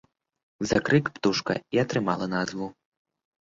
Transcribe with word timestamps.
За 0.69 0.79
крык 0.87 1.05
птушка 1.17 1.53
і 1.77 1.81
атрымала 1.83 2.25
назву. 2.35 2.71